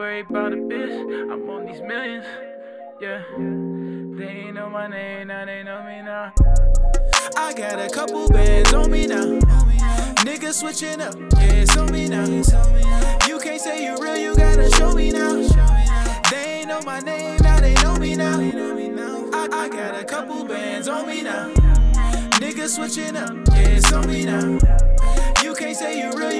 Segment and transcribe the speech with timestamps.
[0.00, 1.30] worry about a bitch.
[1.30, 2.24] I'm on these millions.
[3.00, 3.22] Yeah.
[4.18, 6.32] They ain't know my name, now they know me now.
[7.36, 9.38] I got a couple bands on me now.
[10.24, 12.26] Niggas switching up, yeah, it's on me now.
[13.26, 15.34] You can't say you real, you gotta show me now.
[16.30, 18.38] They ain't know my name, now they know me now.
[19.32, 21.52] I, I got a couple bands on me now.
[22.40, 24.58] Niggas switching up, yeah, it's on me now.
[25.42, 26.32] You can't say you real,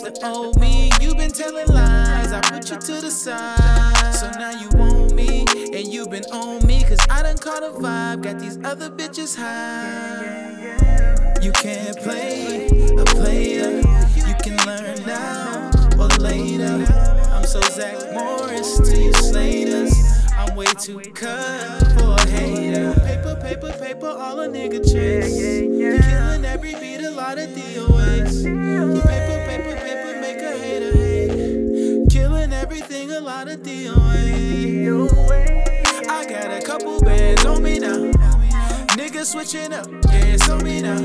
[0.00, 0.90] but the old me.
[1.00, 4.12] you've been telling lies, I put you to the side.
[4.14, 7.70] So now you want me, and you've been on me, cause I done caught a
[7.70, 10.56] vibe, got these other bitches high.
[11.42, 13.76] You can't play a player,
[14.26, 16.84] you can learn now or later.
[17.32, 19.92] I'm so Zach Morris to you Slaters.
[20.36, 22.92] I'm way too cut for a hater.
[23.00, 25.36] Paper, paper, paper, all a nigga chase.
[25.38, 29.05] Killing every beat, a lot of DOAs.
[33.16, 35.10] A lot of DOAs.
[36.06, 38.12] I got a couple bands on me now.
[38.92, 41.00] Niggas switching up, yeah, on me now.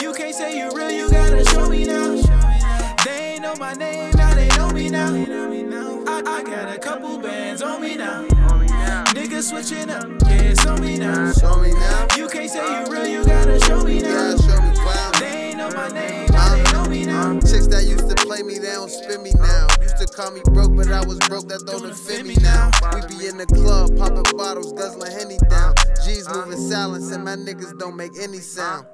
[0.00, 2.14] You can't say you real, you gotta show me now.
[3.04, 5.12] They ain't know my name, now they know me now.
[6.06, 8.22] I, I got a couple bands on me now.
[9.08, 11.32] Niggas switching up, yeah, on me now.
[11.32, 12.06] Show me now.
[12.16, 14.36] You can't say you real, you gotta show me now.
[14.36, 15.12] show me clown.
[15.18, 17.40] They ain't know my name, now they know me now.
[17.40, 19.66] Chicks that used to play me, they don't spin me now.
[19.98, 22.70] Used to call me broke, but I was broke, that don't offend me now.
[22.94, 25.74] We be in the club, popping bottles, guzzling Henny down.
[26.06, 28.86] G's moving silence, and my niggas don't make any sound.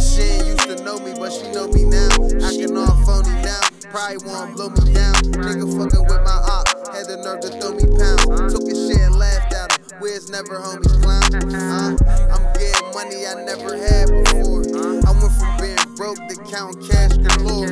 [0.00, 2.08] She ain't used to know me, but she know me now.
[2.40, 5.12] Acting all phony now, probably won't blow me down.
[5.44, 8.48] Nigga fucking with my op, had the nerve to throw me pounds.
[8.48, 10.00] Took his shit and laughed at him.
[10.00, 11.36] Where's never homies clown?
[11.36, 12.00] Uh,
[12.32, 14.64] I'm getting money I never had before.
[15.04, 17.68] I went from being broke to counting cash galore.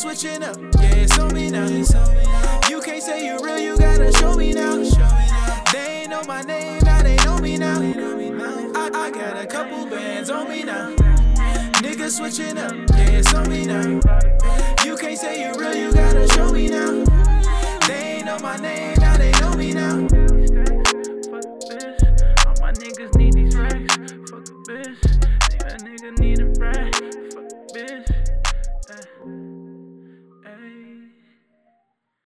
[0.00, 1.66] Switching up, yeah, it's on me now.
[2.70, 4.76] You can't say you real, you gotta show me now.
[5.72, 7.80] They ain't know my name, now they know me now.
[8.74, 10.96] I, I got a couple bands on me now.
[11.82, 14.00] Niggas switching up, yeah, it's on me now.
[14.86, 16.76] You can't say you real, you gotta show me now.
[16.80, 16.99] They ain't know my name, now